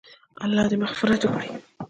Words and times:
الله 0.43 0.63
دې 0.71 0.77
مغفرت 0.83 1.21
وکړي- 1.23 1.49